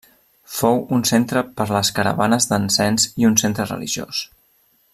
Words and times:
Fou 0.53 0.79
un 0.95 1.03
centre 1.09 1.43
per 1.61 1.67
les 1.75 1.91
caravanes 1.99 2.49
de 2.53 2.59
l'encens 2.61 3.07
i 3.25 3.29
un 3.31 3.37
centre 3.43 3.67
religiós. 3.73 4.23